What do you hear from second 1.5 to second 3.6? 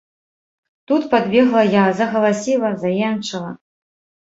я, загаласіла, заенчыла.